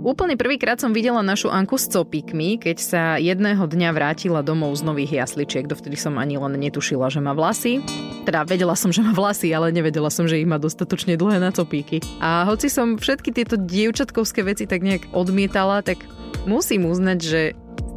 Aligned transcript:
Úplne 0.00 0.40
prvýkrát 0.40 0.80
som 0.80 0.96
videla 0.96 1.20
našu 1.20 1.52
Anku 1.52 1.76
s 1.76 1.84
copíkmi, 1.84 2.56
keď 2.56 2.76
sa 2.80 3.02
jedného 3.20 3.60
dňa 3.68 3.92
vrátila 3.92 4.40
domov 4.40 4.72
z 4.80 4.88
nových 4.88 5.12
jasličiek, 5.12 5.68
dovtedy 5.68 5.92
som 6.00 6.16
ani 6.16 6.40
len 6.40 6.56
netušila, 6.56 7.12
že 7.12 7.20
má 7.20 7.36
vlasy. 7.36 7.84
Teda 8.24 8.48
vedela 8.48 8.72
som, 8.72 8.88
že 8.88 9.04
má 9.04 9.12
vlasy, 9.12 9.52
ale 9.52 9.68
nevedela 9.76 10.08
som, 10.08 10.24
že 10.24 10.40
ich 10.40 10.48
má 10.48 10.56
dostatočne 10.56 11.20
dlhé 11.20 11.36
na 11.36 11.52
copíky. 11.52 12.00
A 12.16 12.48
hoci 12.48 12.72
som 12.72 12.96
všetky 12.96 13.28
tieto 13.36 13.60
dievčatkovské 13.60 14.40
veci 14.40 14.64
tak 14.64 14.80
nejak 14.80 15.12
odmietala, 15.12 15.84
tak 15.84 16.00
musím 16.48 16.88
uznať, 16.88 17.18
že 17.20 17.40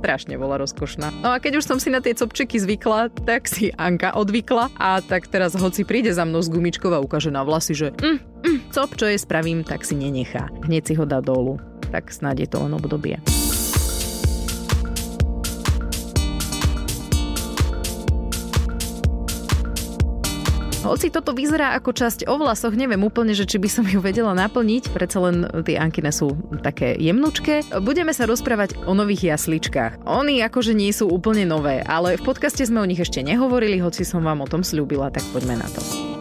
strašne 0.03 0.35
bola 0.35 0.59
rozkošná. 0.59 1.23
No 1.23 1.31
a 1.31 1.39
keď 1.39 1.63
už 1.63 1.71
som 1.71 1.79
si 1.79 1.87
na 1.87 2.03
tie 2.03 2.11
copčeky 2.11 2.59
zvykla, 2.59 3.15
tak 3.23 3.47
si 3.47 3.71
Anka 3.79 4.11
odvykla 4.11 4.75
a 4.75 4.99
tak 4.99 5.31
teraz 5.31 5.55
hoci 5.55 5.87
príde 5.87 6.11
za 6.11 6.27
mnou 6.27 6.43
z 6.43 6.51
gumičkov 6.51 6.91
a 6.91 6.99
ukáže 6.99 7.31
na 7.31 7.47
vlasy, 7.47 7.71
že 7.71 7.95
mm, 7.95 8.43
mm, 8.43 8.57
cop, 8.75 8.91
čo 8.99 9.07
je 9.07 9.15
spravím, 9.15 9.63
tak 9.63 9.87
si 9.87 9.95
nenechá. 9.95 10.51
Hneď 10.67 10.83
si 10.83 10.93
ho 10.99 11.07
dá 11.07 11.23
dolu. 11.23 11.55
Tak 11.93 12.09
snáď 12.09 12.49
je 12.49 12.57
to 12.57 12.57
on 12.57 12.73
obdobie. 12.73 13.21
Hoci 20.83 21.07
toto 21.07 21.31
vyzerá 21.31 21.79
ako 21.79 21.95
časť 21.95 22.27
o 22.27 22.35
vlasoch, 22.35 22.75
neviem 22.75 22.99
úplne, 23.07 23.31
že 23.31 23.47
či 23.47 23.55
by 23.55 23.69
som 23.71 23.87
ju 23.87 24.03
vedela 24.03 24.35
naplniť, 24.35 24.91
predsa 24.91 25.23
len 25.23 25.47
tie 25.63 25.79
ankine 25.79 26.11
sú 26.11 26.35
také 26.59 26.99
jemnučké. 26.99 27.63
Budeme 27.79 28.11
sa 28.11 28.27
rozprávať 28.27 28.83
o 28.83 28.91
nových 28.91 29.31
jasličkách. 29.31 30.03
Oni 30.03 30.43
akože 30.43 30.75
nie 30.75 30.91
sú 30.91 31.07
úplne 31.07 31.47
nové, 31.47 31.79
ale 31.87 32.19
v 32.19 32.27
podcaste 32.27 32.67
sme 32.67 32.83
o 32.83 32.89
nich 32.89 32.99
ešte 32.99 33.23
nehovorili, 33.23 33.79
hoci 33.79 34.03
som 34.03 34.27
vám 34.27 34.43
o 34.43 34.49
tom 34.49 34.59
slúbila, 34.59 35.07
tak 35.07 35.23
poďme 35.31 35.55
na 35.55 35.67
to. 35.71 36.12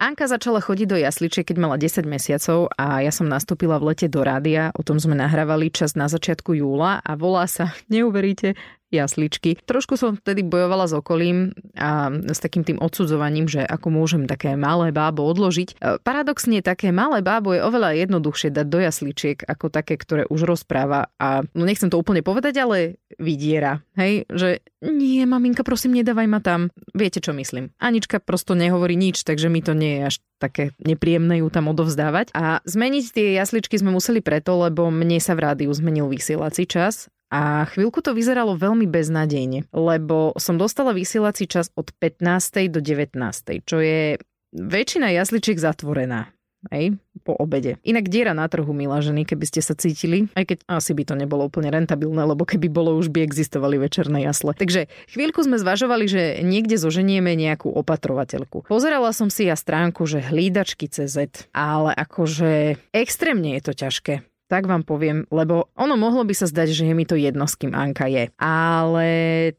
Anka 0.00 0.24
začala 0.32 0.64
chodiť 0.64 0.86
do 0.88 0.96
jasličiek, 0.96 1.44
keď 1.44 1.60
mala 1.60 1.76
10 1.76 2.08
mesiacov 2.08 2.72
a 2.72 3.04
ja 3.04 3.12
som 3.12 3.28
nastúpila 3.28 3.76
v 3.76 3.92
lete 3.92 4.08
do 4.08 4.24
rádia, 4.24 4.72
o 4.72 4.80
tom 4.80 4.96
sme 4.96 5.12
nahrávali 5.12 5.68
čas 5.68 5.92
na 5.92 6.08
začiatku 6.08 6.56
júla 6.56 7.04
a 7.04 7.12
volá 7.20 7.44
sa, 7.44 7.76
neuveríte, 7.92 8.56
jasličky. 8.90 9.56
Trošku 9.64 9.94
som 9.94 10.18
vtedy 10.18 10.42
bojovala 10.42 10.90
s 10.90 10.94
okolím 10.94 11.54
a 11.78 12.10
s 12.10 12.38
takým 12.42 12.66
tým 12.66 12.78
odsudzovaním, 12.82 13.46
že 13.46 13.62
ako 13.62 13.94
môžem 13.94 14.26
také 14.26 14.58
malé 14.58 14.90
bábo 14.90 15.24
odložiť. 15.30 15.68
E, 15.78 15.96
paradoxne 16.02 16.60
také 16.60 16.90
malé 16.90 17.22
bábo 17.22 17.54
je 17.54 17.62
oveľa 17.62 17.96
jednoduchšie 17.96 18.50
dať 18.50 18.66
do 18.66 18.78
jasličiek 18.82 19.38
ako 19.46 19.70
také, 19.70 19.94
ktoré 19.96 20.26
už 20.26 20.44
rozpráva 20.44 21.08
a 21.16 21.46
no 21.54 21.62
nechcem 21.64 21.88
to 21.88 21.96
úplne 21.96 22.20
povedať, 22.20 22.58
ale 22.60 23.00
vydiera. 23.16 23.80
Hej, 23.94 24.26
že 24.30 24.62
nie, 24.82 25.22
maminka, 25.24 25.62
prosím, 25.62 25.96
nedávaj 25.98 26.26
ma 26.26 26.40
tam. 26.42 26.74
Viete, 26.96 27.22
čo 27.22 27.30
myslím. 27.36 27.70
Anička 27.78 28.18
prosto 28.18 28.58
nehovorí 28.58 28.98
nič, 28.98 29.22
takže 29.22 29.52
mi 29.52 29.62
to 29.62 29.76
nie 29.76 30.00
je 30.00 30.02
až 30.08 30.16
také 30.40 30.72
nepríjemné 30.80 31.44
ju 31.44 31.52
tam 31.52 31.68
odovzdávať. 31.68 32.32
A 32.32 32.64
zmeniť 32.64 33.04
tie 33.12 33.36
jasličky 33.36 33.76
sme 33.76 33.92
museli 33.92 34.24
preto, 34.24 34.56
lebo 34.56 34.88
mne 34.88 35.20
sa 35.20 35.36
v 35.36 35.52
rádiu 35.52 35.70
zmenil 35.70 36.08
vysielací 36.08 36.64
čas 36.64 37.12
a 37.30 37.64
chvíľku 37.70 38.02
to 38.02 38.10
vyzeralo 38.12 38.58
veľmi 38.58 38.90
beznadejne, 38.90 39.70
lebo 39.70 40.34
som 40.34 40.58
dostala 40.58 40.90
vysielací 40.90 41.46
čas 41.46 41.70
od 41.78 41.94
15. 41.96 42.68
do 42.68 42.82
19. 42.82 43.14
čo 43.62 43.78
je 43.78 44.18
väčšina 44.50 45.14
jasličiek 45.14 45.56
zatvorená. 45.56 46.34
Hej, 46.68 47.00
po 47.24 47.32
obede. 47.40 47.80
Inak 47.88 48.12
diera 48.12 48.36
na 48.36 48.44
trhu, 48.44 48.68
milá 48.76 49.00
ženy, 49.00 49.24
keby 49.24 49.48
ste 49.48 49.64
sa 49.64 49.72
cítili, 49.72 50.28
aj 50.36 50.44
keď 50.44 50.58
asi 50.68 50.92
by 50.92 51.08
to 51.08 51.14
nebolo 51.16 51.48
úplne 51.48 51.72
rentabilné, 51.72 52.20
lebo 52.20 52.44
keby 52.44 52.68
bolo, 52.68 53.00
už 53.00 53.08
by 53.08 53.24
existovali 53.24 53.80
večerné 53.80 54.28
jasle. 54.28 54.52
Takže 54.52 54.92
chvíľku 55.08 55.40
sme 55.40 55.56
zvažovali, 55.56 56.04
že 56.04 56.22
niekde 56.44 56.76
zoženieme 56.76 57.32
nejakú 57.32 57.72
opatrovateľku. 57.72 58.68
Pozerala 58.68 59.08
som 59.16 59.32
si 59.32 59.48
ja 59.48 59.56
stránku, 59.56 60.04
že 60.04 60.20
hlídačky 60.20 60.84
CZ, 60.92 61.48
ale 61.56 61.96
akože 61.96 62.76
extrémne 62.92 63.56
je 63.56 63.62
to 63.64 63.72
ťažké 63.72 64.29
tak 64.50 64.66
vám 64.66 64.82
poviem, 64.82 65.30
lebo 65.30 65.70
ono 65.78 65.94
mohlo 65.94 66.26
by 66.26 66.34
sa 66.34 66.50
zdať, 66.50 66.74
že 66.74 66.84
je 66.90 66.94
mi 66.98 67.06
to 67.06 67.14
jedno, 67.14 67.46
s 67.46 67.54
kým 67.54 67.70
Anka 67.70 68.10
je. 68.10 68.34
Ale 68.42 69.08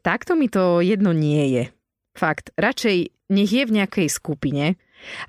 takto 0.04 0.36
mi 0.36 0.52
to 0.52 0.84
jedno 0.84 1.16
nie 1.16 1.48
je. 1.48 1.64
Fakt, 2.12 2.52
radšej 2.60 3.08
nech 3.32 3.48
je 3.48 3.64
v 3.64 3.74
nejakej 3.80 4.08
skupine 4.12 4.76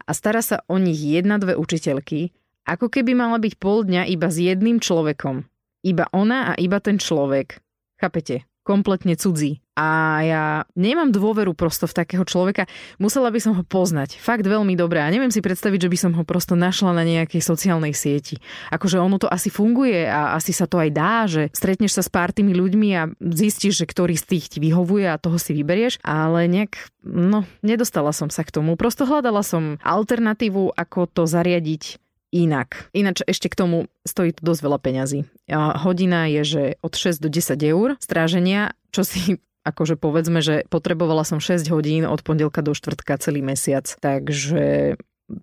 a 0.03 0.11
stará 0.11 0.43
sa 0.43 0.67
o 0.67 0.75
nich 0.75 0.99
jedna, 0.99 1.39
dve 1.39 1.55
učiteľky, 1.55 2.35
ako 2.67 2.91
keby 2.91 3.15
mala 3.15 3.39
byť 3.39 3.53
pol 3.55 3.87
dňa 3.87 4.11
iba 4.11 4.27
s 4.27 4.37
jedným 4.43 4.83
človekom. 4.83 5.47
Iba 5.87 6.11
ona 6.11 6.51
a 6.51 6.59
iba 6.59 6.83
ten 6.83 6.99
človek. 6.99 7.63
Chápete? 7.95 8.43
Kompletne 8.67 9.15
cudzí 9.15 9.62
a 9.73 10.21
ja 10.21 10.43
nemám 10.77 11.09
dôveru 11.09 11.57
prosto 11.57 11.89
v 11.89 11.97
takého 11.97 12.21
človeka. 12.21 12.69
Musela 13.01 13.33
by 13.33 13.39
som 13.41 13.53
ho 13.57 13.65
poznať. 13.65 14.21
Fakt 14.21 14.45
veľmi 14.45 14.77
dobre. 14.77 15.01
A 15.01 15.09
neviem 15.09 15.33
si 15.33 15.41
predstaviť, 15.41 15.89
že 15.89 15.91
by 15.91 15.97
som 15.97 16.11
ho 16.13 16.21
prosto 16.21 16.53
našla 16.53 16.93
na 16.93 17.01
nejakej 17.01 17.41
sociálnej 17.41 17.97
sieti. 17.97 18.37
Akože 18.69 19.01
ono 19.01 19.17
to 19.17 19.25
asi 19.25 19.49
funguje 19.49 20.05
a 20.05 20.37
asi 20.37 20.53
sa 20.53 20.69
to 20.69 20.77
aj 20.77 20.89
dá, 20.93 21.25
že 21.25 21.49
stretneš 21.57 21.97
sa 21.97 22.05
s 22.05 22.13
pár 22.13 22.29
tými 22.29 22.53
ľuďmi 22.53 22.89
a 22.93 23.09
zistíš, 23.17 23.81
že 23.81 23.89
ktorý 23.89 24.13
z 24.13 24.25
tých 24.37 24.45
ti 24.53 24.57
vyhovuje 24.61 25.09
a 25.09 25.17
toho 25.17 25.41
si 25.41 25.57
vyberieš. 25.57 26.05
Ale 26.05 26.45
nejak, 26.45 26.77
no, 27.09 27.49
nedostala 27.65 28.13
som 28.13 28.29
sa 28.29 28.45
k 28.45 28.53
tomu. 28.53 28.77
Prosto 28.77 29.09
hľadala 29.09 29.41
som 29.41 29.81
alternatívu, 29.81 30.77
ako 30.77 31.09
to 31.09 31.25
zariadiť 31.25 31.97
inak. 32.33 32.89
Ináč 32.97 33.21
ešte 33.29 33.45
k 33.45 33.57
tomu 33.61 33.85
stojí 34.09 34.33
to 34.33 34.41
dosť 34.41 34.61
veľa 34.65 34.79
peňazí. 34.81 35.19
Hodina 35.53 36.25
je, 36.25 36.41
že 36.41 36.63
od 36.81 36.97
6 36.97 37.21
do 37.21 37.29
10 37.29 37.61
eur 37.61 37.93
stráženia, 38.01 38.73
čo 38.89 39.05
si 39.05 39.37
akože 39.63 39.95
povedzme, 39.95 40.43
že 40.43 40.67
potrebovala 40.67 41.23
som 41.23 41.39
6 41.39 41.67
hodín 41.71 42.03
od 42.03 42.19
pondelka 42.21 42.59
do 42.59 42.75
štvrtka 42.75 43.19
celý 43.19 43.39
mesiac, 43.39 43.87
takže 44.03 44.95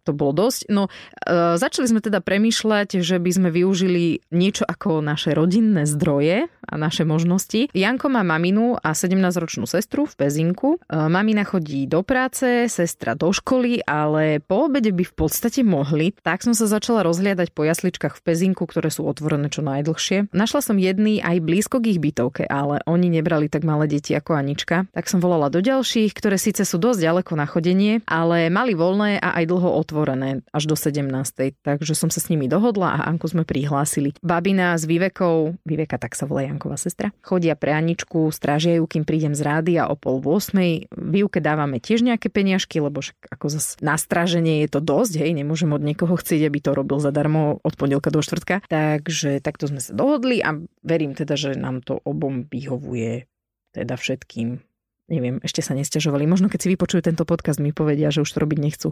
to 0.04 0.12
bolo 0.12 0.32
dosť. 0.36 0.68
No, 0.68 0.86
e, 1.24 1.56
začali 1.56 1.88
sme 1.88 2.00
teda 2.04 2.20
premýšľať, 2.20 3.00
že 3.00 3.16
by 3.16 3.30
sme 3.32 3.48
využili 3.48 4.20
niečo 4.30 4.68
ako 4.68 5.00
naše 5.00 5.32
rodinné 5.32 5.88
zdroje 5.88 6.52
naše 6.76 7.06
možnosti. 7.06 7.70
Janko 7.72 8.12
má 8.12 8.22
maminu 8.22 8.76
a 8.78 8.92
17-ročnú 8.92 9.64
sestru 9.64 10.06
v 10.06 10.14
Pezinku. 10.14 10.76
E, 10.76 10.78
mamina 11.08 11.46
chodí 11.46 11.86
do 11.86 12.02
práce, 12.02 12.66
sestra 12.70 13.14
do 13.14 13.30
školy, 13.30 13.82
ale 13.86 14.42
po 14.44 14.68
obede 14.68 14.92
by 14.94 15.06
v 15.06 15.14
podstate 15.14 15.62
mohli. 15.62 16.12
Tak 16.20 16.42
som 16.44 16.54
sa 16.54 16.68
začala 16.68 17.06
rozhliadať 17.06 17.54
po 17.54 17.64
jasličkách 17.64 18.18
v 18.18 18.24
Pezinku, 18.26 18.66
ktoré 18.66 18.90
sú 18.92 19.06
otvorené 19.06 19.48
čo 19.48 19.62
najdlhšie. 19.64 20.34
Našla 20.34 20.60
som 20.60 20.76
jedný 20.76 21.22
aj 21.22 21.42
blízko 21.42 21.78
k 21.78 21.96
ich 21.96 22.00
bytovke, 22.02 22.44
ale 22.46 22.82
oni 22.84 23.08
nebrali 23.08 23.46
tak 23.46 23.62
malé 23.62 23.86
deti 23.86 24.12
ako 24.12 24.36
Anička. 24.36 24.90
Tak 24.90 25.06
som 25.06 25.22
volala 25.22 25.48
do 25.48 25.62
ďalších, 25.62 26.12
ktoré 26.12 26.36
síce 26.36 26.66
sú 26.66 26.76
dosť 26.76 27.06
ďaleko 27.06 27.32
na 27.38 27.46
chodenie, 27.46 28.02
ale 28.04 28.50
mali 28.52 28.74
voľné 28.74 29.22
a 29.22 29.38
aj 29.38 29.44
dlho 29.46 29.70
otvorené 29.78 30.42
až 30.50 30.66
do 30.66 30.76
17. 30.76 31.06
Takže 31.62 31.94
som 31.94 32.10
sa 32.10 32.18
s 32.18 32.28
nimi 32.28 32.50
dohodla 32.50 33.00
a 33.00 33.06
Anku 33.06 33.30
sme 33.30 33.46
prihlásili. 33.46 34.14
Babina 34.20 34.74
s 34.74 34.84
Vivekou, 34.84 35.56
Viveka 35.62 35.96
tak 36.00 36.18
sa 36.18 36.26
volá 36.26 36.46
Janková 36.60 36.76
sestra, 36.76 37.08
chodia 37.24 37.56
pre 37.56 37.72
Aničku, 37.72 38.28
strážia 38.28 38.76
ju, 38.76 38.84
kým 38.84 39.08
prídem 39.08 39.32
z 39.32 39.40
rády 39.40 39.80
a 39.80 39.88
o 39.88 39.96
pol 39.96 40.20
8. 40.20 40.92
Výuke 40.92 41.40
dávame 41.40 41.80
tiež 41.80 42.04
nejaké 42.04 42.28
peniažky, 42.28 42.84
lebo 42.84 43.00
však 43.00 43.32
ako 43.32 43.46
zase 43.48 43.80
na 43.80 43.96
stráženie 43.96 44.60
je 44.68 44.76
to 44.76 44.84
dosť, 44.84 45.24
hej, 45.24 45.32
nemôžem 45.32 45.72
od 45.72 45.80
niekoho 45.80 46.20
chcieť, 46.20 46.44
aby 46.44 46.60
to 46.60 46.76
robil 46.76 47.00
zadarmo 47.00 47.64
od 47.64 47.74
pondelka 47.80 48.12
do 48.12 48.20
štvrtka. 48.20 48.60
Takže 48.68 49.40
takto 49.40 49.72
sme 49.72 49.80
sa 49.80 49.96
dohodli 49.96 50.44
a 50.44 50.52
verím 50.84 51.16
teda, 51.16 51.32
že 51.40 51.56
nám 51.56 51.80
to 51.80 51.96
obom 52.04 52.44
vyhovuje 52.44 53.24
teda 53.72 53.96
všetkým 53.96 54.60
neviem, 55.10 55.42
ešte 55.42 55.58
sa 55.58 55.74
nestiažovali. 55.74 56.22
Možno 56.30 56.46
keď 56.46 56.60
si 56.62 56.68
vypočujú 56.70 57.02
tento 57.02 57.26
podcast, 57.26 57.58
mi 57.58 57.74
povedia, 57.74 58.14
že 58.14 58.22
už 58.22 58.30
to 58.30 58.38
robiť 58.46 58.58
nechcú. 58.62 58.88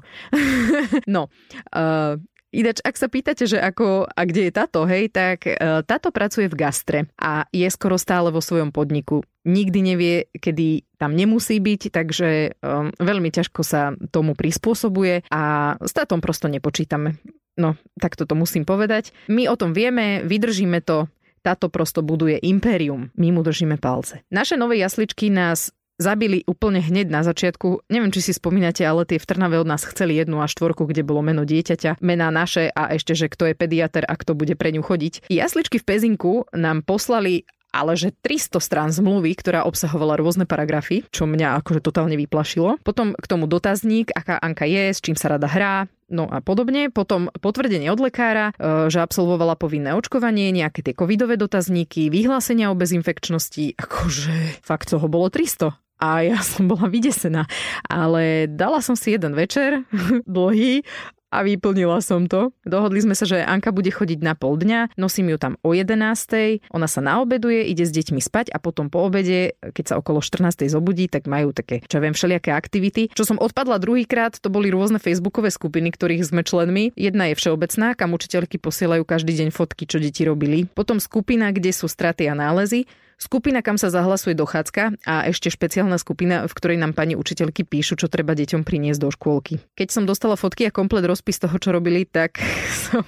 no, 1.06 1.30
uh, 1.70 2.18
Ináč, 2.48 2.80
ak 2.80 2.96
sa 2.96 3.12
pýtate, 3.12 3.44
že 3.44 3.60
ako 3.60 4.08
a 4.08 4.20
kde 4.24 4.48
je 4.48 4.52
táto, 4.56 4.88
hej, 4.88 5.12
tak 5.12 5.44
uh, 5.44 5.84
táto 5.84 6.08
pracuje 6.08 6.48
v 6.48 6.56
gastre 6.56 6.98
a 7.20 7.44
je 7.52 7.68
skoro 7.68 8.00
stále 8.00 8.32
vo 8.32 8.40
svojom 8.40 8.72
podniku. 8.72 9.20
Nikdy 9.44 9.78
nevie, 9.84 10.14
kedy 10.32 10.88
tam 10.96 11.12
nemusí 11.12 11.60
byť, 11.60 11.92
takže 11.92 12.56
um, 12.64 12.88
veľmi 12.96 13.28
ťažko 13.28 13.60
sa 13.60 13.92
tomu 14.08 14.32
prispôsobuje 14.32 15.28
a 15.28 15.76
s 15.76 15.92
tátom 15.92 16.24
prosto 16.24 16.48
nepočítame. 16.48 17.20
No, 17.58 17.74
tak 18.00 18.16
to 18.16 18.24
musím 18.32 18.64
povedať. 18.64 19.12
My 19.28 19.50
o 19.50 19.58
tom 19.58 19.74
vieme, 19.74 20.24
vydržíme 20.24 20.80
to, 20.80 21.10
táto 21.42 21.70
prosto 21.72 22.02
buduje 22.02 22.38
impérium. 22.44 23.10
My 23.16 23.32
mu 23.32 23.40
držíme 23.42 23.80
palce. 23.80 24.22
Naše 24.28 24.58
nové 24.60 24.78
jasličky 24.78 25.30
nás 25.30 25.72
zabili 25.98 26.46
úplne 26.46 26.78
hneď 26.78 27.10
na 27.10 27.26
začiatku. 27.26 27.90
Neviem, 27.90 28.14
či 28.14 28.30
si 28.30 28.32
spomínate, 28.32 28.86
ale 28.86 29.04
tie 29.04 29.18
v 29.18 29.28
Trnave 29.28 29.58
od 29.58 29.68
nás 29.68 29.84
chceli 29.84 30.16
jednu 30.16 30.40
a 30.40 30.46
štvorku, 30.46 30.86
kde 30.86 31.02
bolo 31.04 31.20
meno 31.20 31.42
dieťaťa, 31.42 32.00
mená 32.00 32.30
naše 32.30 32.70
a 32.72 32.94
ešte, 32.94 33.18
že 33.18 33.26
kto 33.26 33.50
je 33.50 33.54
pediater 33.58 34.06
a 34.06 34.14
kto 34.14 34.38
bude 34.38 34.54
pre 34.54 34.70
ňu 34.70 34.80
chodiť. 34.80 35.28
Jasličky 35.28 35.82
v 35.82 35.86
Pezinku 35.86 36.46
nám 36.54 36.86
poslali 36.86 37.44
ale 37.68 38.00
že 38.00 38.16
300 38.24 38.64
strán 38.64 38.88
zmluvy, 38.88 39.36
ktorá 39.36 39.68
obsahovala 39.68 40.16
rôzne 40.16 40.48
paragrafy, 40.48 41.04
čo 41.12 41.28
mňa 41.28 41.60
akože 41.60 41.84
totálne 41.84 42.16
vyplašilo. 42.16 42.80
Potom 42.80 43.12
k 43.12 43.26
tomu 43.28 43.44
dotazník, 43.44 44.08
aká 44.16 44.40
Anka 44.40 44.64
je, 44.64 44.88
s 44.88 45.04
čím 45.04 45.14
sa 45.20 45.36
rada 45.36 45.46
hrá, 45.46 45.84
No 46.08 46.24
a 46.24 46.40
podobne. 46.40 46.88
Potom 46.88 47.28
potvrdenie 47.28 47.92
od 47.92 48.00
lekára, 48.00 48.56
e, 48.56 48.88
že 48.88 49.04
absolvovala 49.04 49.60
povinné 49.60 49.92
očkovanie, 49.92 50.48
nejaké 50.56 50.80
tie 50.80 50.96
covidové 50.96 51.36
dotazníky, 51.36 52.08
vyhlásenia 52.08 52.72
o 52.72 52.78
bezinfekčnosti. 52.80 53.76
Akože 53.76 54.64
fakt 54.64 54.88
toho 54.88 55.04
bolo 55.04 55.28
300 55.28 55.76
a 55.98 56.22
ja 56.24 56.38
som 56.56 56.70
bola 56.70 56.86
vydesená. 56.86 57.44
Ale 57.86 58.46
dala 58.50 58.80
som 58.80 58.94
si 58.94 59.14
jeden 59.14 59.34
večer, 59.34 59.84
dlhý, 60.26 60.82
a 61.28 61.44
vyplnila 61.44 62.00
som 62.00 62.24
to. 62.24 62.56
Dohodli 62.64 63.04
sme 63.04 63.12
sa, 63.12 63.28
že 63.28 63.44
Anka 63.44 63.68
bude 63.68 63.92
chodiť 63.92 64.20
na 64.24 64.32
pol 64.32 64.56
dňa, 64.56 64.96
nosím 64.96 65.32
ju 65.32 65.36
tam 65.36 65.60
o 65.60 65.76
11. 65.76 66.72
Ona 66.72 66.88
sa 66.88 67.00
naobeduje, 67.04 67.68
ide 67.68 67.84
s 67.84 67.92
deťmi 67.92 68.20
spať 68.20 68.48
a 68.52 68.56
potom 68.56 68.88
po 68.88 69.04
obede, 69.04 69.56
keď 69.60 69.84
sa 69.84 69.94
okolo 70.00 70.24
14. 70.24 70.68
zobudí, 70.72 71.06
tak 71.06 71.28
majú 71.28 71.52
také, 71.52 71.84
čo 71.84 72.00
viem, 72.00 72.16
všelijaké 72.16 72.52
aktivity. 72.52 73.12
Čo 73.12 73.28
som 73.34 73.38
odpadla 73.40 73.76
druhýkrát, 73.76 74.40
to 74.40 74.48
boli 74.48 74.72
rôzne 74.72 74.96
facebookové 74.96 75.52
skupiny, 75.52 75.92
ktorých 75.92 76.24
sme 76.24 76.40
členmi. 76.40 76.96
Jedna 76.96 77.28
je 77.32 77.38
všeobecná, 77.38 77.92
kam 77.92 78.16
učiteľky 78.16 78.56
posielajú 78.56 79.04
každý 79.04 79.36
deň 79.36 79.48
fotky, 79.52 79.84
čo 79.84 80.00
deti 80.00 80.24
robili. 80.24 80.64
Potom 80.72 80.96
skupina, 80.96 81.52
kde 81.52 81.76
sú 81.76 81.92
straty 81.92 82.24
a 82.24 82.34
nálezy 82.34 82.88
skupina, 83.18 83.60
kam 83.60 83.76
sa 83.76 83.90
zahlasuje 83.90 84.38
dochádzka 84.38 85.02
a 85.04 85.26
ešte 85.28 85.50
špeciálna 85.50 85.98
skupina, 85.98 86.46
v 86.46 86.54
ktorej 86.54 86.78
nám 86.78 86.94
pani 86.94 87.18
učiteľky 87.18 87.66
píšu, 87.66 87.98
čo 87.98 88.06
treba 88.06 88.32
deťom 88.38 88.62
priniesť 88.62 89.00
do 89.02 89.10
škôlky. 89.10 89.60
Keď 89.74 89.88
som 89.90 90.04
dostala 90.06 90.38
fotky 90.38 90.70
a 90.70 90.72
komplet 90.72 91.04
rozpis 91.04 91.42
toho, 91.42 91.58
čo 91.58 91.74
robili, 91.74 92.06
tak 92.06 92.38
som 92.88 93.02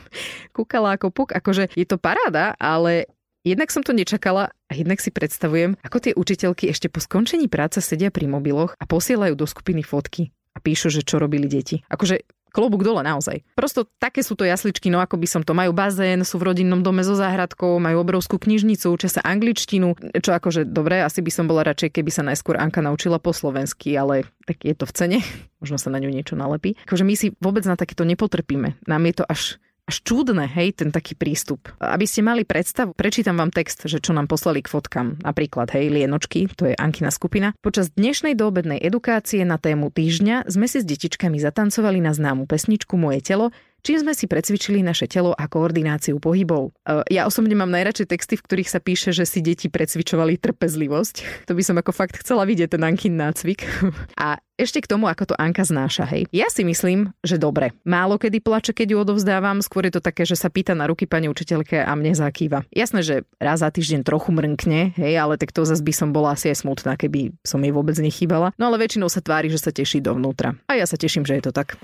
kúkala 0.53 0.99
ako 0.99 1.15
puk. 1.15 1.31
Akože 1.33 1.71
je 1.73 1.87
to 1.87 1.97
paráda, 1.97 2.59
ale 2.59 3.09
Jednak 3.41 3.73
som 3.73 3.81
to 3.81 3.97
nečakala 3.97 4.53
a 4.69 4.73
jednak 4.77 5.01
si 5.01 5.09
predstavujem, 5.09 5.73
ako 5.81 5.97
tie 5.97 6.13
učiteľky 6.13 6.69
ešte 6.69 6.93
po 6.93 7.01
skončení 7.01 7.49
práce 7.49 7.81
sedia 7.81 8.13
pri 8.13 8.29
mobiloch 8.29 8.77
a 8.77 8.85
posielajú 8.85 9.33
do 9.33 9.49
skupiny 9.49 9.81
fotky 9.81 10.29
a 10.53 10.61
píšu, 10.61 10.93
že 10.93 11.01
čo 11.01 11.17
robili 11.17 11.49
deti. 11.49 11.81
Akože 11.89 12.21
klobúk 12.51 12.83
dole 12.85 13.01
naozaj. 13.01 13.43
Prosto 13.57 13.87
také 13.99 14.21
sú 14.21 14.37
to 14.37 14.45
jasličky, 14.45 14.91
no 14.93 14.99
ako 15.01 15.17
by 15.17 15.27
som 15.31 15.43
to. 15.47 15.57
Majú 15.57 15.73
bazén, 15.73 16.27
sú 16.27 16.37
v 16.37 16.53
rodinnom 16.53 16.85
dome 16.85 17.07
so 17.07 17.17
záhradkou, 17.17 17.79
majú 17.79 18.03
obrovskú 18.03 18.37
knižnicu, 18.37 18.91
učia 18.93 19.09
sa 19.09 19.23
angličtinu, 19.25 19.95
čo 20.21 20.31
akože 20.35 20.69
dobre, 20.69 21.01
asi 21.01 21.23
by 21.23 21.31
som 21.31 21.47
bola 21.47 21.65
radšej, 21.65 21.95
keby 21.97 22.11
sa 22.11 22.27
najskôr 22.27 22.59
Anka 22.59 22.83
naučila 22.85 23.23
po 23.23 23.31
slovensky, 23.31 23.95
ale 23.95 24.27
tak 24.45 24.67
je 24.67 24.75
to 24.75 24.85
v 24.85 24.93
cene, 24.93 25.19
možno 25.63 25.79
sa 25.79 25.89
na 25.89 26.03
ňu 26.03 26.11
niečo 26.11 26.35
nalepí. 26.35 26.77
Akože 26.85 27.07
my 27.07 27.15
si 27.17 27.33
vôbec 27.39 27.65
na 27.65 27.79
takéto 27.79 28.03
nepotrpíme. 28.03 28.77
Nám 28.85 29.03
je 29.07 29.15
to 29.15 29.25
až 29.25 29.41
až 29.91 30.07
čudné, 30.07 30.47
hej, 30.47 30.79
ten 30.79 30.95
taký 30.95 31.19
prístup. 31.19 31.67
Aby 31.83 32.07
ste 32.07 32.23
mali 32.23 32.47
predstavu, 32.47 32.95
prečítam 32.95 33.35
vám 33.35 33.51
text, 33.51 33.91
že 33.91 33.99
čo 33.99 34.15
nám 34.15 34.31
poslali 34.31 34.63
k 34.63 34.71
fotkám. 34.71 35.19
Napríklad, 35.27 35.75
hej, 35.75 35.91
Lienočky, 35.91 36.47
to 36.55 36.71
je 36.71 36.79
Ankina 36.79 37.11
skupina. 37.11 37.51
Počas 37.59 37.91
dnešnej 37.99 38.39
doobednej 38.39 38.79
edukácie 38.79 39.43
na 39.43 39.59
tému 39.59 39.91
týždňa 39.91 40.47
sme 40.47 40.71
si 40.71 40.79
s 40.79 40.87
detičkami 40.87 41.43
zatancovali 41.43 41.99
na 41.99 42.15
známu 42.15 42.47
pesničku 42.47 42.95
Moje 42.95 43.19
telo, 43.27 43.51
čím 43.81 44.01
sme 44.01 44.13
si 44.13 44.31
precvičili 44.31 44.81
naše 44.85 45.11
telo 45.11 45.33
a 45.35 45.45
koordináciu 45.49 46.21
pohybov. 46.21 46.73
E, 46.85 47.05
ja 47.13 47.27
osobne 47.27 47.57
mám 47.57 47.73
najradšej 47.73 48.07
texty, 48.11 48.35
v 48.39 48.45
ktorých 48.47 48.71
sa 48.71 48.81
píše, 48.81 49.11
že 49.11 49.25
si 49.27 49.43
deti 49.43 49.67
precvičovali 49.73 50.39
trpezlivosť. 50.39 51.47
To 51.49 51.53
by 51.57 51.63
som 51.65 51.77
ako 51.81 51.93
fakt 51.93 52.21
chcela 52.21 52.45
vidieť 52.45 52.77
ten 52.77 52.83
Ankin 52.85 53.17
nácvik. 53.17 53.65
A 54.21 54.39
ešte 54.61 54.85
k 54.85 54.93
tomu, 54.93 55.09
ako 55.09 55.33
to 55.33 55.35
Anka 55.41 55.65
znáša, 55.65 56.05
hej. 56.13 56.29
Ja 56.37 56.53
si 56.53 56.69
myslím, 56.69 57.17
že 57.25 57.41
dobre. 57.41 57.73
Málo 57.89 58.21
kedy 58.21 58.45
plače, 58.45 58.77
keď 58.77 58.93
ju 58.93 58.97
odovzdávam, 59.01 59.65
skôr 59.65 59.89
je 59.89 59.97
to 59.97 60.05
také, 60.05 60.29
že 60.29 60.37
sa 60.37 60.53
pýta 60.53 60.77
na 60.77 60.85
ruky 60.85 61.09
pani 61.09 61.33
učiteľke 61.33 61.81
a 61.81 61.89
mne 61.97 62.13
zakýva. 62.13 62.69
Jasné, 62.69 63.01
že 63.01 63.15
raz 63.41 63.65
za 63.65 63.73
týždeň 63.73 64.05
trochu 64.05 64.37
mrnkne, 64.37 65.01
hej, 65.01 65.15
ale 65.17 65.41
tak 65.41 65.57
to 65.57 65.65
zase 65.65 65.81
by 65.81 65.97
som 65.97 66.13
bola 66.13 66.37
asi 66.37 66.53
aj 66.53 66.61
smutná, 66.61 67.01
keby 67.01 67.33
som 67.41 67.65
jej 67.65 67.73
vôbec 67.73 67.97
nechýbala. 67.97 68.53
No 68.61 68.69
ale 68.69 68.85
väčšinou 68.85 69.09
sa 69.09 69.25
tvári, 69.25 69.49
že 69.49 69.57
sa 69.57 69.73
teší 69.73 70.05
dovnútra. 70.05 70.53
A 70.69 70.77
ja 70.77 70.85
sa 70.85 71.01
teším, 71.01 71.25
že 71.25 71.41
je 71.41 71.49
to 71.49 71.57
tak. 71.57 71.81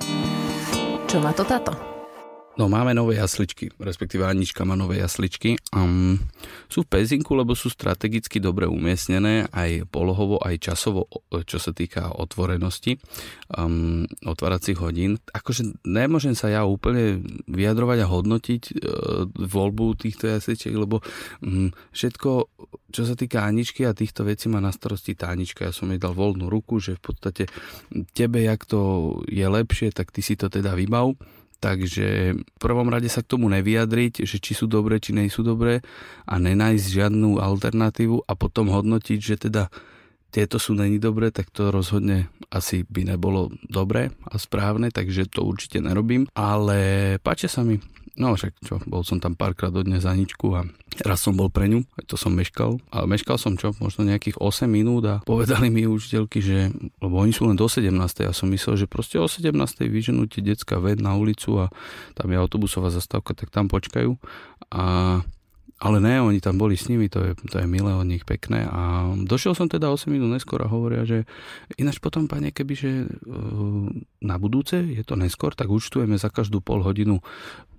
Čo 1.06 1.22
má 1.22 1.30
to 1.30 1.46
táto? 1.46 1.95
No 2.56 2.72
máme 2.72 2.96
nové 2.96 3.20
jasličky, 3.20 3.68
respektíve 3.76 4.24
Anička 4.24 4.64
má 4.64 4.72
nové 4.72 4.96
jasličky. 4.96 5.60
Um, 5.76 6.16
sú 6.72 6.88
v 6.88 6.96
Pezinku, 6.96 7.36
lebo 7.36 7.52
sú 7.52 7.68
strategicky 7.68 8.40
dobre 8.40 8.64
umiestnené, 8.64 9.44
aj 9.52 9.84
polohovo, 9.92 10.40
aj 10.40 10.64
časovo, 10.64 11.04
čo 11.44 11.60
sa 11.60 11.76
týka 11.76 12.16
otvorenosti 12.16 12.96
um, 13.52 14.08
otváracích 14.24 14.80
hodín. 14.80 15.20
Akože 15.36 15.84
nemôžem 15.84 16.32
sa 16.32 16.48
ja 16.48 16.64
úplne 16.64 17.20
vyjadrovať 17.44 17.98
a 18.00 18.08
hodnotiť 18.08 18.62
uh, 18.72 19.28
voľbu 19.36 20.00
týchto 20.00 20.24
jasličiek, 20.24 20.72
lebo 20.72 21.04
um, 21.44 21.68
všetko, 21.92 22.30
čo 22.88 23.02
sa 23.04 23.12
týka 23.12 23.44
Aničky 23.44 23.84
a 23.84 23.92
týchto 23.92 24.24
vecí 24.24 24.48
má 24.48 24.64
na 24.64 24.72
starosti 24.72 25.12
tá 25.12 25.28
Anička. 25.28 25.68
Ja 25.68 25.76
som 25.76 25.92
jej 25.92 26.00
dal 26.00 26.16
voľnú 26.16 26.48
ruku, 26.48 26.80
že 26.80 26.96
v 26.96 27.04
podstate 27.04 27.52
tebe, 28.16 28.48
jak 28.48 28.64
to 28.64 29.12
je 29.28 29.44
lepšie, 29.44 29.92
tak 29.92 30.08
ty 30.08 30.24
si 30.24 30.40
to 30.40 30.48
teda 30.48 30.72
vybav 30.72 31.12
Takže 31.56 32.36
v 32.36 32.58
prvom 32.60 32.92
rade 32.92 33.08
sa 33.08 33.24
k 33.24 33.32
tomu 33.32 33.48
nevyjadriť, 33.48 34.28
že 34.28 34.36
či 34.36 34.52
sú 34.52 34.68
dobré, 34.68 35.00
či 35.00 35.16
nie 35.16 35.32
sú 35.32 35.40
dobré 35.40 35.80
a 36.28 36.36
nenájsť 36.36 36.86
žiadnu 37.00 37.40
alternatívu 37.40 38.28
a 38.28 38.32
potom 38.36 38.68
hodnotiť, 38.68 39.18
že 39.18 39.36
teda 39.48 39.72
tieto 40.28 40.60
sú 40.60 40.76
není 40.76 41.00
dobré, 41.00 41.32
tak 41.32 41.48
to 41.48 41.72
rozhodne 41.72 42.28
asi 42.52 42.84
by 42.84 43.08
nebolo 43.08 43.48
dobré 43.72 44.12
a 44.28 44.36
správne, 44.36 44.92
takže 44.92 45.32
to 45.32 45.48
určite 45.48 45.80
nerobím. 45.80 46.28
Ale 46.36 47.16
páčia 47.24 47.48
sa 47.48 47.64
mi 47.64 47.80
No 48.16 48.32
však 48.32 48.52
čo, 48.64 48.80
bol 48.88 49.04
som 49.04 49.20
tam 49.20 49.36
párkrát 49.36 49.68
do 49.68 49.84
dňa 49.84 50.00
za 50.00 50.16
ničku 50.16 50.56
a 50.56 50.64
raz 51.04 51.20
som 51.20 51.36
bol 51.36 51.52
pre 51.52 51.68
ňu, 51.68 51.84
aj 52.00 52.04
to 52.08 52.16
som 52.16 52.32
meškal. 52.32 52.80
Ale 52.88 53.04
meškal 53.04 53.36
som 53.36 53.60
čo, 53.60 53.76
možno 53.76 54.08
nejakých 54.08 54.40
8 54.40 54.64
minút 54.64 55.04
a 55.04 55.20
povedali 55.20 55.68
mi 55.68 55.84
učiteľky, 55.84 56.40
že, 56.40 56.72
lebo 57.04 57.20
oni 57.20 57.36
sú 57.36 57.44
len 57.44 57.60
do 57.60 57.68
17. 57.68 57.92
Ja 58.24 58.32
som 58.32 58.48
myslel, 58.48 58.80
že 58.80 58.86
proste 58.88 59.20
o 59.20 59.28
17. 59.28 59.52
vyženú 59.84 60.32
tie 60.32 60.40
decka 60.40 60.80
ved 60.80 61.04
na 61.04 61.12
ulicu 61.12 61.60
a 61.60 61.68
tam 62.16 62.32
je 62.32 62.40
autobusová 62.40 62.88
zastávka, 62.88 63.36
tak 63.36 63.52
tam 63.52 63.68
počkajú. 63.68 64.16
A 64.72 65.20
ale 65.76 66.00
ne, 66.00 66.24
oni 66.24 66.40
tam 66.40 66.56
boli 66.56 66.72
s 66.72 66.88
nimi, 66.88 67.12
to 67.12 67.20
je, 67.20 67.32
to 67.52 67.60
je 67.60 67.68
milé 67.68 67.92
od 67.92 68.08
nich, 68.08 68.24
pekné. 68.24 68.64
A 68.64 69.12
došiel 69.12 69.52
som 69.52 69.68
teda 69.68 69.92
8 69.92 70.08
minút 70.08 70.32
neskôr 70.32 70.64
a 70.64 70.72
hovoria, 70.72 71.04
že 71.04 71.28
ináč 71.76 72.00
potom, 72.00 72.24
pane, 72.24 72.48
kebyže 72.48 72.92
e, 73.04 73.06
na 74.24 74.36
budúce 74.40 74.80
je 74.80 75.04
to 75.04 75.20
neskôr, 75.20 75.52
tak 75.52 75.68
účtujeme 75.68 76.16
za 76.16 76.32
každú 76.32 76.64
pol 76.64 76.80
hodinu 76.80 77.20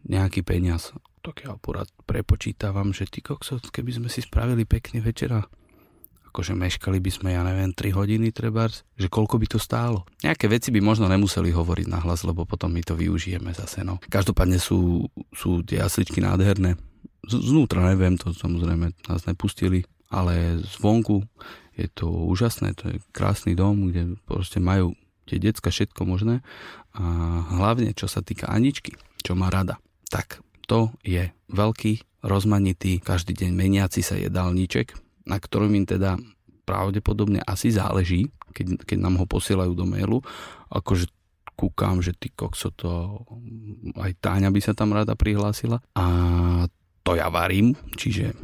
nejaký 0.08 0.42
peniaz. 0.42 0.96
Tak 1.22 1.44
ja 1.44 1.52
akurát 1.52 1.92
prepočítavam, 2.08 2.96
že 2.96 3.06
ty 3.12 3.20
kokso, 3.20 3.60
keby 3.60 4.00
sme 4.00 4.08
si 4.08 4.24
spravili 4.24 4.64
pekný 4.64 5.04
večera, 5.04 5.44
akože 6.32 6.56
meškali 6.56 7.04
by 7.04 7.12
sme, 7.12 7.30
ja 7.36 7.44
neviem, 7.44 7.76
3 7.76 7.92
hodiny 7.92 8.32
trebárs, 8.32 8.88
že 8.96 9.12
koľko 9.12 9.36
by 9.42 9.48
to 9.52 9.60
stálo. 9.60 10.08
Nejaké 10.24 10.48
veci 10.48 10.70
by 10.72 10.80
možno 10.80 11.12
nemuseli 11.12 11.52
hovoriť 11.52 11.88
nahlas, 11.92 12.24
lebo 12.24 12.48
potom 12.48 12.72
my 12.72 12.80
to 12.86 12.96
využijeme 12.96 13.52
zase. 13.52 13.84
No. 13.84 14.00
Každopádne 14.08 14.62
sú, 14.62 15.10
sú 15.36 15.66
tie 15.68 15.84
jasličky 15.84 16.24
nádherné. 16.24 16.80
Z, 17.28 17.34
znútra 17.42 17.84
neviem, 17.90 18.16
to 18.16 18.32
samozrejme 18.32 18.94
nás 19.10 19.26
nepustili, 19.28 19.84
ale 20.08 20.64
zvonku 20.64 21.28
je 21.76 21.90
to 21.92 22.08
úžasné, 22.08 22.78
to 22.78 22.96
je 22.96 22.98
krásny 23.12 23.58
dom, 23.58 23.92
kde 23.92 24.16
proste 24.24 24.64
majú 24.64 24.96
tie 25.28 25.42
decka 25.42 25.74
všetko 25.74 26.08
možné 26.08 26.40
a 26.96 27.04
hlavne 27.60 27.92
čo 27.92 28.08
sa 28.08 28.24
týka 28.24 28.48
Aničky, 28.48 28.96
čo 29.20 29.36
má 29.36 29.52
rada 29.52 29.82
tak 30.08 30.42
to 30.68 30.92
je 31.04 31.32
veľký, 31.52 32.24
rozmanitý, 32.28 33.00
každý 33.00 33.32
deň 33.38 33.52
meniaci 33.56 34.04
sa 34.04 34.20
jedálniček, 34.20 34.92
na 35.28 35.40
ktorom 35.40 35.72
im 35.76 35.88
teda 35.88 36.20
pravdepodobne 36.68 37.40
asi 37.48 37.72
záleží, 37.72 38.28
keď, 38.52 38.84
keď 38.84 38.98
nám 39.00 39.24
ho 39.24 39.26
posielajú 39.26 39.72
do 39.72 39.88
mailu. 39.88 40.20
Akože 40.68 41.08
kúkam, 41.56 42.04
že 42.04 42.12
ty 42.14 42.30
kokso 42.36 42.76
to 42.76 43.24
aj 43.96 44.12
Táňa 44.20 44.52
by 44.52 44.60
sa 44.60 44.76
tam 44.76 44.92
rada 44.92 45.16
prihlásila. 45.16 45.80
A 45.96 46.06
to 47.08 47.16
ja 47.16 47.32
varím, 47.32 47.74
čiže 47.96 48.36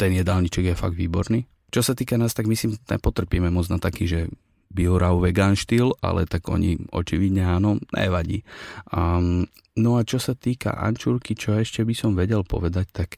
ten 0.00 0.16
jedálniček 0.16 0.72
je 0.72 0.80
fakt 0.80 0.96
výborný. 0.96 1.44
Čo 1.70 1.84
sa 1.84 1.92
týka 1.92 2.16
nás, 2.16 2.32
tak 2.32 2.48
myslím, 2.48 2.80
nepotrpíme 2.88 3.52
moc 3.52 3.68
na 3.68 3.76
taký, 3.76 4.08
že 4.08 4.20
biorau 4.70 5.18
vegan 5.18 5.58
štýl, 5.58 5.92
ale 6.00 6.24
tak 6.30 6.46
oni 6.46 6.78
očividne 6.94 7.42
áno, 7.42 7.82
nevadí. 7.90 8.46
Um, 8.94 9.50
no 9.74 9.98
a 9.98 10.06
čo 10.06 10.22
sa 10.22 10.38
týka 10.38 10.78
ančúrky, 10.78 11.34
čo 11.34 11.58
ešte 11.58 11.82
by 11.82 11.94
som 11.94 12.14
vedel 12.14 12.46
povedať, 12.46 12.86
tak 12.94 13.08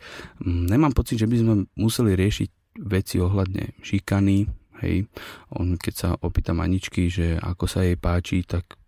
um, 0.41 0.65
nemám 0.65 0.97
pocit, 0.97 1.21
že 1.21 1.29
by 1.29 1.37
sme 1.37 1.55
museli 1.77 2.17
riešiť 2.17 2.51
veci 2.89 3.21
ohľadne 3.21 3.85
šikany, 3.85 4.49
hej, 4.81 5.05
on, 5.53 5.77
keď 5.77 5.95
sa 5.95 6.09
opýtam 6.25 6.65
Aničky, 6.65 7.13
že 7.13 7.37
ako 7.37 7.69
sa 7.69 7.85
jej 7.85 8.01
páči, 8.01 8.43
tak 8.49 8.81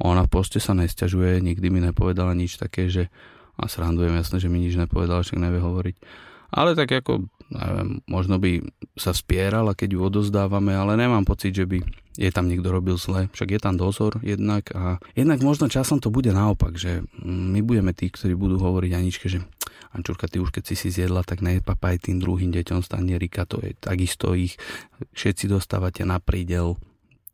ona 0.00 0.28
v 0.28 0.32
poste 0.32 0.60
sa 0.60 0.76
nesťažuje, 0.76 1.40
nikdy 1.40 1.66
mi 1.72 1.80
nepovedala 1.80 2.36
nič 2.36 2.60
také, 2.60 2.92
že 2.92 3.08
a 3.60 3.68
srandujem, 3.68 4.16
jasné, 4.16 4.40
že 4.40 4.48
mi 4.48 4.56
nič 4.64 4.80
nepovedala, 4.80 5.20
však 5.20 5.36
nevie 5.36 5.60
hovoriť. 5.60 5.96
Ale 6.50 6.74
tak 6.74 6.90
ako, 6.90 7.30
neviem, 7.50 8.02
možno 8.10 8.38
by 8.38 8.62
sa 8.98 9.14
spierala, 9.14 9.74
keď 9.74 9.96
ju 9.96 10.00
odozdávame, 10.02 10.74
ale 10.74 10.98
nemám 10.98 11.26
pocit, 11.26 11.54
že 11.54 11.66
by 11.66 11.82
je 12.18 12.30
tam 12.34 12.50
niekto 12.50 12.68
robil 12.68 12.98
zle, 12.98 13.30
však 13.32 13.48
je 13.56 13.60
tam 13.62 13.78
dozor 13.78 14.18
jednak 14.20 14.68
a 14.76 14.98
jednak 15.14 15.40
možno 15.40 15.70
časom 15.70 16.02
to 16.02 16.12
bude 16.12 16.28
naopak, 16.34 16.76
že 16.76 17.06
my 17.24 17.62
budeme 17.62 17.94
tí, 17.94 18.10
ktorí 18.10 18.36
budú 18.36 18.60
hovoriť 18.60 18.90
Aničke, 18.92 19.26
že 19.30 19.40
Ančurka, 19.90 20.30
ty 20.30 20.38
už 20.38 20.54
keď 20.54 20.70
si 20.70 20.74
si 20.78 20.88
zjedla, 20.94 21.26
tak 21.26 21.42
nepapaj 21.42 22.06
tým 22.06 22.22
druhým 22.22 22.54
deťom 22.54 22.82
stanierika, 22.84 23.48
to 23.48 23.58
je 23.62 23.74
takisto 23.74 24.38
ich, 24.38 24.54
všetci 25.16 25.50
dostávate 25.50 26.06
na 26.06 26.22
prídel 26.22 26.78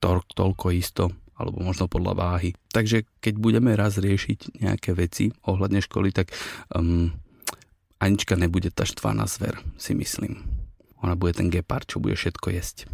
to, 0.01 0.25
toľko 0.33 0.73
isto, 0.73 1.05
alebo 1.37 1.61
možno 1.61 1.85
podľa 1.85 2.17
váhy. 2.17 2.57
Takže 2.73 3.05
keď 3.21 3.35
budeme 3.37 3.77
raz 3.77 4.01
riešiť 4.01 4.65
nejaké 4.65 4.97
veci 4.97 5.29
ohľadne 5.45 5.85
školy, 5.85 6.09
tak 6.17 6.33
um, 6.73 7.13
Anička 7.97 8.37
nebude 8.37 8.69
tá 8.69 8.85
štvaná 8.85 9.25
zver, 9.25 9.57
si 9.81 9.97
myslím. 9.97 10.45
Ona 11.01 11.17
bude 11.17 11.37
ten 11.37 11.49
gepard, 11.49 11.89
čo 11.89 12.01
bude 12.01 12.17
všetko 12.17 12.53
jesť. 12.53 12.89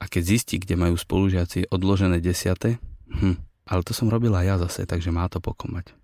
A 0.00 0.08
keď 0.08 0.22
zistí, 0.36 0.56
kde 0.60 0.76
majú 0.76 0.96
spolužiaci 0.96 1.72
odložené 1.72 2.20
desiate, 2.20 2.80
hm, 3.08 3.36
Ale 3.66 3.82
to 3.82 3.90
som 3.90 4.06
robila 4.06 4.46
ja 4.46 4.62
zase, 4.62 4.86
takže 4.86 5.10
má 5.10 5.26
to 5.26 5.42
pokomať. 5.42 5.90
E, 5.90 5.94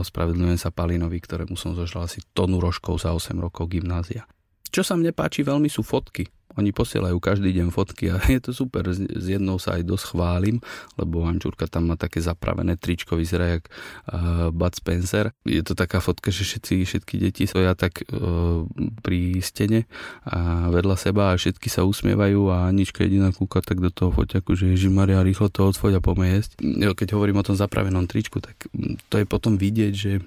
ospravedlňujem 0.00 0.56
sa 0.56 0.72
Palinovi, 0.72 1.20
ktorému 1.20 1.52
som 1.52 1.76
zožral 1.76 2.08
asi 2.08 2.24
tonu 2.32 2.56
rožkov 2.56 3.04
za 3.04 3.12
8 3.12 3.36
rokov 3.36 3.68
gymnázia. 3.68 4.24
Čo 4.70 4.82
sa 4.86 4.94
mne 4.94 5.10
páči 5.10 5.42
veľmi 5.42 5.66
sú 5.66 5.82
fotky. 5.82 6.30
Oni 6.58 6.74
posielajú 6.74 7.22
každý 7.22 7.54
deň 7.54 7.70
fotky 7.70 8.10
a 8.10 8.18
je 8.34 8.40
to 8.42 8.50
super. 8.50 8.82
S 8.90 9.26
jednou 9.26 9.62
sa 9.62 9.78
aj 9.78 9.86
dosť 9.86 10.04
chválim, 10.14 10.56
lebo 10.98 11.22
Ančurka 11.22 11.70
tam 11.70 11.90
má 11.92 11.94
také 11.94 12.18
zapravené 12.18 12.74
tričko, 12.74 13.14
vyzerá 13.14 13.58
jak 13.58 13.70
uh, 14.10 14.50
Bud 14.50 14.74
Spencer. 14.74 15.30
Je 15.46 15.62
to 15.62 15.78
taká 15.78 16.02
fotka, 16.02 16.34
že 16.34 16.42
všetci, 16.42 16.82
všetky 16.82 17.14
deti 17.22 17.46
stoja 17.46 17.78
tak 17.78 18.02
uh, 18.10 18.66
pri 19.02 19.38
stene 19.38 19.86
a 20.26 20.70
vedľa 20.74 20.96
seba 20.98 21.22
a 21.30 21.38
všetky 21.38 21.70
sa 21.70 21.86
usmievajú 21.86 22.50
a 22.50 22.66
Anička 22.66 23.06
jediná 23.06 23.30
kúka 23.30 23.62
tak 23.62 23.78
do 23.78 23.94
toho 23.94 24.10
foťaku, 24.10 24.58
že 24.58 24.90
Maria, 24.90 25.22
rýchlo 25.22 25.54
to 25.54 25.70
odfoď 25.70 26.02
a 26.02 26.04
poďme 26.04 26.34
jesť. 26.34 26.58
Keď 26.98 27.14
hovorím 27.14 27.38
o 27.38 27.46
tom 27.46 27.54
zapravenom 27.54 28.10
tričku, 28.10 28.42
tak 28.42 28.66
to 29.06 29.22
je 29.22 29.26
potom 29.26 29.54
vidieť, 29.54 29.92
že 29.94 30.18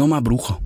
no 0.00 0.08
má 0.08 0.24
brucho 0.24 0.64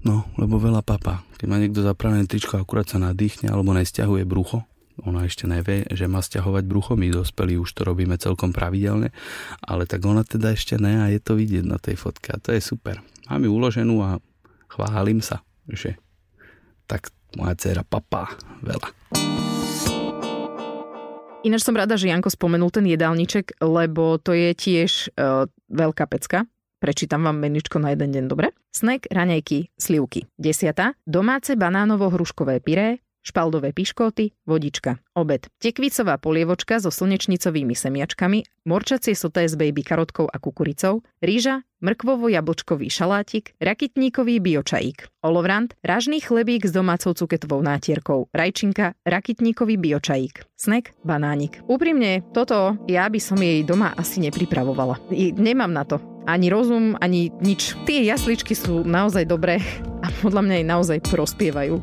No, 0.00 0.24
lebo 0.40 0.56
veľa 0.56 0.80
papa. 0.80 1.20
Keď 1.36 1.46
má 1.48 1.60
niekto 1.60 1.84
zapravené 1.84 2.24
tričko, 2.24 2.56
akurát 2.56 2.88
sa 2.88 2.96
nadýchne 2.96 3.52
alebo 3.52 3.76
nesťahuje 3.76 4.24
brucho, 4.24 4.64
ona 5.00 5.24
ešte 5.24 5.48
nevie, 5.48 5.88
že 5.88 6.04
má 6.08 6.20
stiahovať 6.20 6.64
brucho, 6.68 6.92
my 6.96 7.08
dospelí 7.08 7.56
už 7.56 7.72
to 7.72 7.88
robíme 7.88 8.16
celkom 8.20 8.52
pravidelne, 8.52 9.12
ale 9.64 9.88
tak 9.88 10.04
ona 10.04 10.24
teda 10.24 10.52
ešte 10.52 10.76
ne 10.76 11.04
a 11.04 11.08
je 11.08 11.20
to 11.20 11.36
vidieť 11.36 11.64
na 11.64 11.80
tej 11.80 11.96
fotke 11.96 12.32
a 12.32 12.40
to 12.40 12.52
je 12.52 12.60
super. 12.60 13.00
Mám 13.32 13.48
ju 13.48 13.50
uloženú 13.52 13.96
a 14.04 14.20
chválim 14.68 15.24
sa, 15.24 15.40
že 15.68 15.96
tak 16.84 17.12
moja 17.36 17.56
dcera 17.56 17.86
papá 17.86 18.34
veľa. 18.60 18.92
Ináč 21.40 21.64
som 21.64 21.72
rada, 21.72 21.96
že 21.96 22.12
Janko 22.12 22.28
spomenul 22.28 22.68
ten 22.68 22.84
jedálniček, 22.84 23.64
lebo 23.64 24.20
to 24.20 24.36
je 24.36 24.52
tiež 24.52 25.08
e, 25.16 25.48
veľká 25.72 26.04
pecka. 26.04 26.44
Prečítam 26.80 27.28
vám 27.28 27.36
meničko 27.36 27.76
na 27.76 27.92
jeden 27.92 28.08
deň, 28.08 28.24
dobre? 28.24 28.56
Snack, 28.72 29.12
raňajky, 29.12 29.76
slivky. 29.76 30.24
Desiata. 30.40 30.96
Domáce 31.04 31.52
banánovo-hruškové 31.52 32.64
pyré, 32.64 33.04
špaldové 33.20 33.76
piškoty, 33.76 34.32
vodička, 34.48 34.96
obed, 35.12 35.44
tekvicová 35.60 36.16
polievočka 36.16 36.80
so 36.80 36.88
slnečnicovými 36.88 37.76
semiačkami, 37.76 38.64
morčacie 38.64 39.12
soté 39.12 39.44
s 39.44 39.60
baby 39.60 39.84
karotkou 39.84 40.24
a 40.24 40.40
kukuricou, 40.40 41.04
rýža, 41.20 41.60
mrkvovo-jablčkový 41.84 42.88
šalátik, 42.88 43.52
rakitníkový 43.60 44.40
biočajík, 44.40 45.20
olovrant, 45.20 45.76
ražný 45.84 46.24
chlebík 46.24 46.64
s 46.64 46.72
domácou 46.72 47.12
cuketovou 47.12 47.60
nátierkou, 47.60 48.32
rajčinka, 48.32 48.96
rakitníkový 49.04 49.76
biočajík, 49.76 50.48
snek, 50.56 50.96
banánik. 51.04 51.60
Úprimne, 51.68 52.24
toto 52.32 52.80
ja 52.88 53.04
by 53.12 53.20
som 53.20 53.36
jej 53.36 53.60
doma 53.68 53.92
asi 54.00 54.24
nepripravovala. 54.24 54.96
I 55.12 55.36
nemám 55.36 55.72
na 55.76 55.84
to 55.84 56.09
ani 56.26 56.46
rozum, 56.52 56.96
ani 57.00 57.32
nič. 57.40 57.76
Tie 57.84 58.04
jasličky 58.04 58.52
sú 58.56 58.82
naozaj 58.84 59.28
dobré 59.28 59.60
a 60.04 60.08
podľa 60.20 60.42
mňa 60.44 60.54
aj 60.60 60.66
naozaj 60.66 60.98
prospievajú. 61.08 61.80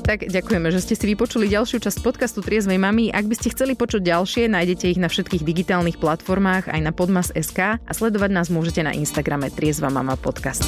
Tak 0.00 0.26
ďakujeme, 0.26 0.74
že 0.74 0.82
ste 0.82 0.98
si 0.98 1.06
vypočuli 1.14 1.46
ďalšiu 1.46 1.78
časť 1.86 2.02
podcastu 2.02 2.42
Triezvej 2.42 2.82
mamy. 2.82 3.14
Ak 3.14 3.30
by 3.30 3.34
ste 3.38 3.54
chceli 3.54 3.78
počuť 3.78 4.02
ďalšie, 4.02 4.50
nájdete 4.50 4.90
ich 4.90 4.98
na 4.98 5.06
všetkých 5.06 5.46
digitálnych 5.46 6.02
platformách 6.02 6.66
aj 6.66 6.80
na 6.82 6.90
podmas.sk 6.90 7.78
a 7.78 7.92
sledovať 7.94 8.30
nás 8.34 8.50
môžete 8.50 8.82
na 8.82 8.90
Instagrame 8.90 9.54
Triezva 9.54 9.86
mama 9.86 10.18
podcast. 10.18 10.66